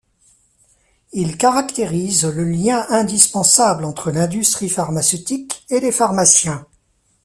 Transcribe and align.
Il 1.13 1.37
caractérise 1.37 2.25
le 2.25 2.43
lien 2.43 2.87
indispensable 2.89 3.85
entre 3.85 4.09
l’industrie 4.09 4.67
pharmaceutique 4.67 5.63
et 5.69 5.79
les 5.79 5.91
pharmaciens. 5.91 6.65